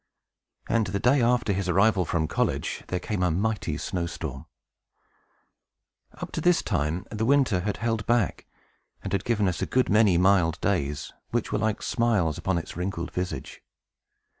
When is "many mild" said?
9.89-10.59